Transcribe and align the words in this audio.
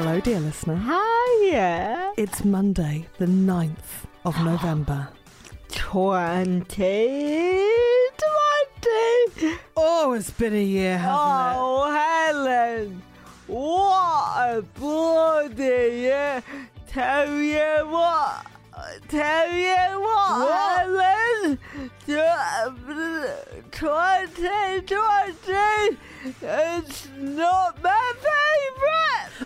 Hello, 0.00 0.20
dear 0.20 0.38
listener. 0.38 0.76
Hiya. 0.76 2.12
It's 2.16 2.44
Monday, 2.44 3.08
the 3.18 3.26
9th 3.26 4.06
of 4.24 4.40
November. 4.44 5.08
2020. 5.70 7.66
Oh, 9.76 10.12
it's 10.12 10.30
been 10.30 10.54
a 10.54 10.62
year, 10.62 10.98
hasn't 10.98 11.18
Oh, 11.18 11.90
Helen. 11.90 13.02
What 13.48 14.38
a 14.38 14.62
bloody 14.78 15.64
year. 16.06 16.44
Tell 16.86 17.34
you 17.34 17.88
what. 17.90 18.46
Tell 19.08 19.50
you 19.52 20.00
what, 20.00 20.86
Helen. 20.86 21.58
2020 23.72 25.98
it's 26.42 27.08
not 27.16 27.82
my 27.82 28.12
favourite. 28.16 28.67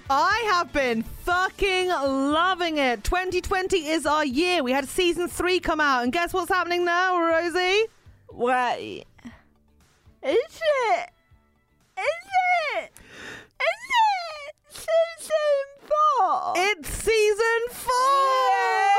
I 0.09 0.43
have 0.53 0.73
been 0.73 1.03
fucking 1.03 1.89
loving 1.89 2.79
it. 2.79 3.05
2020 3.05 3.89
is 3.89 4.07
our 4.07 4.25
year. 4.25 4.63
We 4.63 4.73
had 4.73 4.89
season 4.89 5.29
three 5.29 5.61
come 5.61 5.81
out, 5.81 6.03
and 6.03 6.13
guess 6.13 6.33
what's 6.33 6.51
happening 6.51 6.85
now, 6.85 7.21
Rosie? 7.21 7.87
Wait. 8.31 9.05
Is 10.23 10.37
it? 10.37 11.11
Is 11.99 12.29
it? 12.77 12.91
Is 13.61 13.91
it 13.99 14.55
season 14.71 15.89
four? 15.89 16.53
It's 16.57 16.89
season 16.89 17.61
four! 17.71 17.93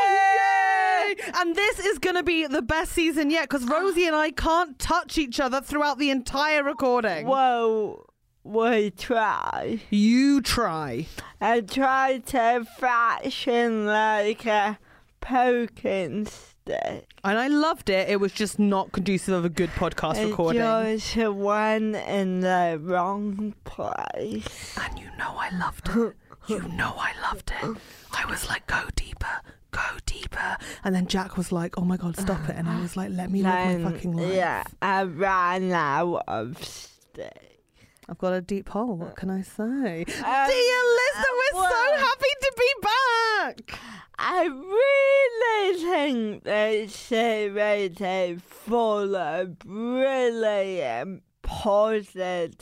Yay! 0.01 1.15
Yay! 1.17 1.31
And 1.35 1.55
this 1.55 1.79
is 1.79 1.97
going 1.97 2.15
to 2.17 2.23
be 2.23 2.45
the 2.45 2.61
best 2.61 2.91
season 2.91 3.29
yet 3.29 3.49
because 3.49 3.65
Rosie 3.65 4.05
and 4.05 4.15
I 4.15 4.31
can't 4.31 4.77
touch 4.77 5.17
each 5.17 5.39
other 5.39 5.61
throughout 5.61 5.97
the 5.97 6.09
entire 6.09 6.63
recording. 6.63 7.25
Well, 7.25 8.05
we 8.43 8.91
try. 8.91 9.79
You 9.89 10.41
try. 10.41 11.07
I 11.39 11.61
try 11.61 12.19
to 12.27 12.65
fashion 12.77 13.85
like 13.85 14.45
a 14.45 14.77
poking 15.21 16.25
stick. 16.25 17.07
And 17.23 17.37
I 17.37 17.47
loved 17.47 17.89
it. 17.89 18.09
It 18.09 18.19
was 18.19 18.31
just 18.33 18.59
not 18.59 18.91
conducive 18.91 19.33
of 19.33 19.45
a 19.45 19.49
good 19.49 19.69
podcast 19.71 20.17
It 20.17 20.27
recording. 20.27 20.61
just 20.61 21.15
went 21.33 21.95
in 21.95 22.41
the 22.41 22.79
wrong 22.81 23.53
place. 23.63 24.77
And 24.77 24.99
you 24.99 25.07
know 25.17 25.35
I 25.37 25.49
loved 25.57 25.89
it. 25.89 26.13
You 26.45 26.59
know 26.59 26.93
I 26.97 27.13
loved 27.21 27.53
it. 27.63 27.77
I 28.11 28.25
was 28.29 28.49
like, 28.49 28.67
go 28.67 28.81
deeper, 28.97 29.39
go 29.71 29.79
deeper. 30.05 30.57
And 30.83 30.93
then 30.93 31.07
Jack 31.07 31.37
was 31.37 31.53
like, 31.53 31.77
oh 31.77 31.85
my 31.85 31.95
God, 31.95 32.17
stop 32.19 32.49
it. 32.49 32.57
And 32.57 32.67
I 32.67 32.81
was 32.81 32.97
like, 32.97 33.11
let 33.11 33.31
me 33.31 33.41
live 33.43 33.79
my 33.79 33.91
fucking 33.93 34.11
life. 34.11 34.33
Yeah, 34.35 34.63
I 34.81 35.03
ran 35.03 35.71
out 35.71 36.23
of 36.27 36.61
stick. 36.61 37.62
I've 38.09 38.17
got 38.17 38.33
a 38.33 38.41
deep 38.41 38.69
hole. 38.69 38.95
What 38.97 39.15
can 39.15 39.29
I 39.29 39.41
say? 39.41 40.01
Um, 40.01 40.05
Dear 40.05 40.81
listener, 40.99 41.33
we're 41.39 41.63
so 41.63 41.97
happy 41.97 42.33
to 42.41 42.53
be 42.57 42.73
back. 42.81 43.79
I 44.19 44.45
really 44.45 45.83
think 45.83 46.43
this 46.43 46.95
series 46.95 47.99
is 47.99 48.41
full 48.41 49.15
of 49.15 49.57
brilliant, 49.59 51.23
positive 51.41 52.57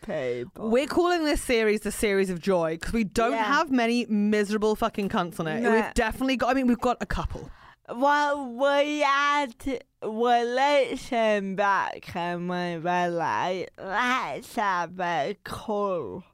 people. 0.00 0.70
We're 0.70 0.86
calling 0.86 1.24
this 1.24 1.42
series 1.42 1.80
the 1.80 1.92
series 1.92 2.30
of 2.30 2.40
joy 2.40 2.76
because 2.76 2.92
we 2.92 3.04
don't 3.04 3.32
Yeah. 3.32 3.44
have 3.44 3.70
many 3.70 4.06
miserable 4.06 4.76
fucking 4.76 5.08
cunts 5.08 5.38
on 5.40 5.46
it. 5.46 5.60
No. 5.60 5.72
We've 5.72 5.94
definitely 5.94 6.36
got, 6.36 6.50
I 6.50 6.54
mean, 6.54 6.66
we've 6.66 6.80
got 6.80 6.96
a 7.00 7.06
couple. 7.06 7.50
Well, 7.88 8.46
we 8.50 9.00
had 9.00 9.54
we 10.02 10.44
listened 10.44 11.58
back 11.58 12.16
and 12.16 12.48
we 12.48 12.78
were 12.78 13.08
like, 13.10 13.70
let's 13.78 14.56
have 14.56 14.98
a 14.98 15.36
call 15.44 16.24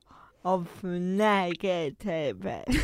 of 0.44 0.68
negativity. 0.82 2.76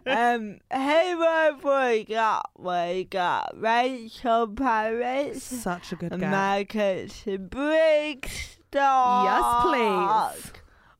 um, 0.06 0.60
who 0.72 1.22
have 1.22 1.62
we 1.62 2.04
got? 2.04 2.50
We 2.58 3.04
got 3.04 3.54
Rachel 3.54 4.48
Parris, 4.48 5.42
Such 5.42 5.92
a 5.92 5.96
good 5.96 6.18
guy. 6.18 6.30
Marcus 6.30 7.22
Briggs. 7.38 8.58
Yes, 8.74 9.44
please. 9.62 10.52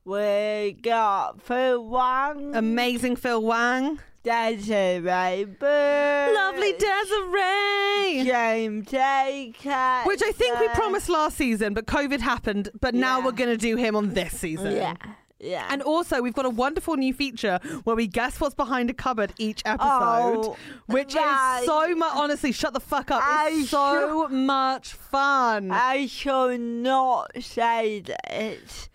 We 0.04 0.76
got 0.82 1.40
Phil 1.40 1.82
Wang, 1.82 2.54
Amazing 2.54 3.16
Phil 3.16 3.40
Wang. 3.40 4.00
Desiree 4.22 5.44
Burch, 5.44 6.34
Lovely 6.34 6.72
Desiree. 6.74 8.24
James 8.24 8.86
Aker. 8.86 10.06
Which 10.06 10.22
I 10.22 10.32
think 10.32 10.60
we 10.60 10.68
promised 10.68 11.08
last 11.08 11.36
season, 11.36 11.74
but 11.74 11.86
COVID 11.86 12.20
happened. 12.20 12.70
But 12.80 12.94
now 12.94 13.18
Yeah. 13.18 13.24
we're 13.24 13.32
going 13.32 13.50
to 13.50 13.56
do 13.56 13.76
him 13.76 13.96
on 13.96 14.10
this 14.14 14.38
season. 14.38 14.76
Yeah, 14.76 14.94
yeah. 15.40 15.66
And 15.70 15.82
also, 15.82 16.22
we've 16.22 16.34
got 16.34 16.46
a 16.46 16.50
wonderful 16.50 16.96
new 16.96 17.12
feature 17.12 17.58
where 17.84 17.96
we 17.96 18.06
guess 18.06 18.40
what's 18.40 18.54
behind 18.54 18.90
a 18.90 18.94
cupboard 18.94 19.32
each 19.38 19.62
episode, 19.64 19.88
Oh, 20.46 20.56
which 20.86 21.16
is 21.16 21.64
so 21.66 21.94
much. 21.96 22.14
Honestly, 22.14 22.52
shut 22.52 22.74
the 22.74 22.80
fuck 22.80 23.10
up. 23.10 23.22
I 23.24 23.50
It's 23.54 23.70
so 23.70 24.28
much 24.28 24.92
fun. 24.92 25.70
I 25.72 26.06
shall 26.06 26.56
not 26.56 27.32
say 27.42 28.00
this, 28.30 28.88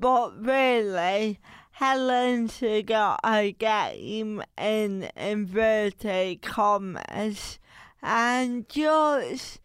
but 0.00 0.32
really, 0.44 1.38
Helen's 1.82 2.62
got 2.86 3.18
a 3.24 3.50
game 3.50 4.40
in 4.56 5.10
inverted 5.16 6.40
commas, 6.40 7.58
and 8.00 8.68
just 8.68 9.58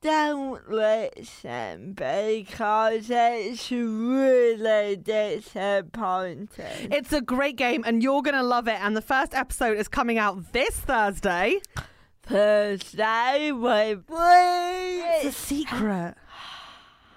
don't 0.00 0.70
listen 0.70 1.92
because 1.92 3.10
it's 3.10 3.70
really 3.70 4.96
disappointing. 4.96 6.48
It's 6.90 7.12
a 7.12 7.20
great 7.20 7.56
game, 7.56 7.84
and 7.86 8.02
you're 8.02 8.22
going 8.22 8.36
to 8.36 8.42
love 8.42 8.66
it. 8.66 8.80
And 8.80 8.96
the 8.96 9.02
first 9.02 9.34
episode 9.34 9.76
is 9.76 9.86
coming 9.86 10.16
out 10.16 10.54
this 10.54 10.70
Thursday. 10.70 11.60
Thursday 12.22 13.52
with 13.52 14.04
It's 14.08 15.24
a 15.26 15.32
secret. 15.32 16.14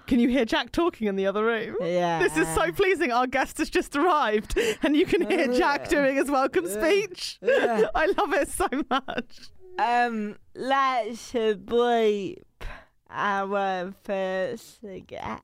Can 0.08 0.20
you 0.20 0.30
hear 0.30 0.46
Jack 0.46 0.72
talking 0.72 1.06
in 1.06 1.16
the 1.16 1.26
other 1.26 1.44
room? 1.44 1.76
Yeah. 1.82 2.18
This 2.18 2.34
is 2.38 2.48
so 2.54 2.72
pleasing. 2.72 3.12
Our 3.12 3.26
guest 3.26 3.58
has 3.58 3.68
just 3.68 3.94
arrived, 3.94 4.58
and 4.82 4.96
you 4.96 5.04
can 5.04 5.28
hear 5.28 5.52
Jack 5.52 5.88
doing 5.90 6.16
his 6.16 6.30
welcome 6.30 6.66
speech. 6.66 7.38
I 7.44 8.06
love 8.16 8.32
it 8.32 8.48
so 8.48 8.68
much. 8.88 9.50
Um, 9.78 10.36
let's 10.54 11.30
bleep 11.32 12.42
our 13.10 13.92
first 14.02 14.80
guest. 15.06 15.42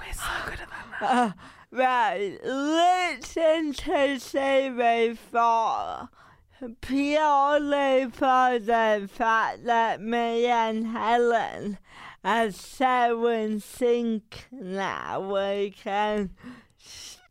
We're 0.00 0.12
so 0.12 0.22
good 0.46 0.60
at 0.60 0.68
that 0.68 0.86
now. 1.00 1.08
Uh, 1.08 1.32
right, 1.70 2.38
listen 2.44 3.72
to 3.72 4.18
series 4.18 5.18
four. 5.30 6.08
Purely 6.80 8.08
for 8.12 8.60
the 8.60 9.08
fact 9.12 9.64
that 9.64 10.00
me 10.00 10.46
and 10.46 10.86
Helen. 10.86 11.78
Are 12.22 12.52
so 12.52 13.26
in 13.26 13.58
sync 13.58 14.46
now, 14.52 15.32
we 15.32 15.70
can 15.70 16.30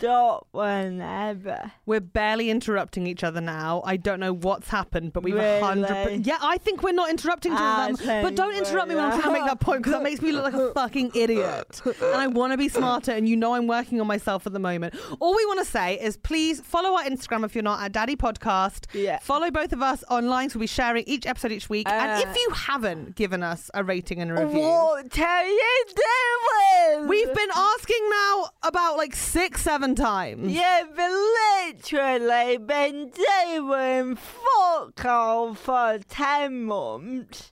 stop 0.01 0.47
whenever. 0.51 1.71
We're 1.85 1.99
barely 2.01 2.49
interrupting 2.49 3.07
each 3.07 3.23
other 3.23 3.41
now. 3.41 3.81
I 3.85 3.97
don't 3.97 4.19
know 4.19 4.33
what's 4.33 4.69
happened, 4.69 5.13
but 5.13 5.23
we've. 5.23 5.35
Really? 5.35 6.17
Yeah, 6.17 6.37
I 6.41 6.57
think 6.57 6.83
we're 6.83 6.91
not 6.93 7.09
interrupting 7.09 7.53
each 7.53 7.57
other. 7.59 8.21
But 8.21 8.35
don't 8.35 8.55
interrupt 8.55 8.89
me 8.89 8.95
when 8.95 9.05
I'm 9.05 9.11
trying 9.19 9.33
to 9.33 9.39
make 9.39 9.45
that 9.45 9.59
point 9.59 9.79
because 9.79 9.93
that 9.93 10.03
makes 10.03 10.21
me 10.21 10.31
look 10.31 10.43
like 10.45 10.53
a 10.53 10.73
fucking 10.73 11.11
idiot. 11.15 11.81
And 11.85 12.15
I 12.15 12.27
want 12.27 12.53
to 12.53 12.57
be 12.57 12.69
smarter, 12.69 13.11
and 13.11 13.27
you 13.27 13.35
know 13.35 13.53
I'm 13.53 13.67
working 13.67 14.01
on 14.01 14.07
myself 14.07 14.45
at 14.47 14.53
the 14.53 14.59
moment. 14.59 14.95
All 15.19 15.35
we 15.35 15.45
want 15.45 15.59
to 15.59 15.65
say 15.65 15.99
is 15.99 16.17
please 16.17 16.59
follow 16.61 16.95
our 16.97 17.03
Instagram 17.03 17.45
if 17.45 17.55
you're 17.55 17.63
not 17.63 17.81
at 17.81 17.91
Daddy 17.91 18.15
Podcast. 18.15 18.85
Yeah. 18.93 19.19
Follow 19.19 19.51
both 19.51 19.73
of 19.73 19.81
us 19.81 20.03
online, 20.09 20.49
so 20.49 20.59
we'll 20.59 20.63
be 20.63 20.67
sharing 20.67 21.03
each 21.05 21.25
episode 21.25 21.51
each 21.51 21.69
week. 21.69 21.87
and 21.89 22.11
Uh, 22.23 22.29
if 22.29 22.35
you 22.35 22.49
haven't 22.53 23.15
given 23.15 23.43
us 23.43 23.69
a 23.73 23.83
rating 23.83 24.19
and 24.21 24.31
a 24.31 24.45
review. 24.45 24.59
What 24.61 25.19
are 25.19 25.45
you 25.45 25.85
doing? 25.87 27.07
We've 27.07 27.33
been 27.33 27.49
asking 27.55 28.09
now 28.09 28.49
about 28.63 28.97
like 28.97 29.15
six, 29.15 29.61
seven 29.61 29.90
seven 29.95 30.05
times. 30.05 30.51
Yeah, 30.51 30.83
but 30.95 31.11
literally 31.11 32.57
been 32.57 33.11
doing 33.11 34.15
fuck 34.15 35.05
all 35.05 35.53
for 35.53 35.99
10 36.07 36.63
months. 36.63 37.51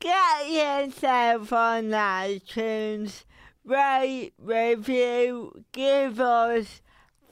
Get 0.00 0.48
yourself 0.48 1.52
on 1.52 1.90
iTunes, 1.90 3.24
rate, 3.64 4.32
review, 4.38 5.64
give 5.72 6.20
us 6.20 6.80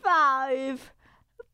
five 0.03 0.93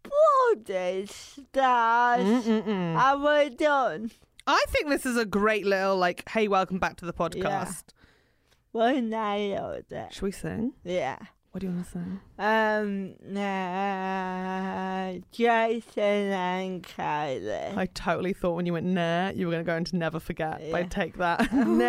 bloody 0.03 1.07
stars, 1.07 2.23
Mm-mm-mm. 2.23 2.67
and 2.67 3.23
we're 3.23 3.51
done. 3.51 4.11
I 4.47 4.65
think 4.69 4.89
this 4.89 5.05
is 5.07 5.17
a 5.17 5.27
great 5.27 5.67
little 5.67 5.97
like, 5.97 6.29
hey, 6.31 6.49
welcome 6.49 6.79
back 6.79 6.97
to 6.97 7.05
the 7.05 7.13
podcast. 7.13 7.85
We 8.73 9.03
nailed 9.03 9.85
it. 9.91 10.15
Should 10.15 10.23
we 10.23 10.33
sing? 10.33 10.73
Yeah. 10.83 11.19
What 11.53 11.61
do 11.61 11.67
you 11.67 11.73
want 11.75 11.85
to 11.85 11.91
sing? 11.91 12.21
Um, 12.39 13.15
nah, 13.31 15.13
Jason 15.33 16.03
and 16.33 16.83
Kylie. 16.83 17.77
I 17.77 17.85
totally 17.93 18.33
thought 18.33 18.55
when 18.57 18.65
you 18.65 18.73
went 18.73 18.87
nah, 18.87 19.33
you 19.33 19.45
were 19.45 19.53
going 19.53 19.63
to 19.63 19.71
go 19.71 19.77
into 19.77 19.97
never 19.97 20.19
forget. 20.19 20.63
But 20.71 20.81
I 20.81 20.85
take 20.85 21.19
that. 21.19 21.53
never 21.53 21.83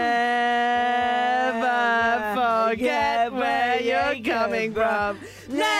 forget 2.35 3.31
where 3.31 3.79
you're 3.81 4.21
coming 4.25 4.73
from. 4.73 5.19
Never 5.47 5.71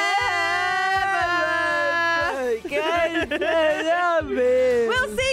forget 2.62 3.30
to 3.32 3.84
love 3.84 4.30
me. 4.30 4.88
We'll 4.88 5.18
see 5.18 5.33